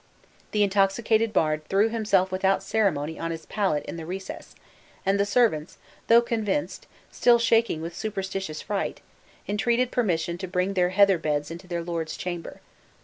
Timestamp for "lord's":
11.83-12.17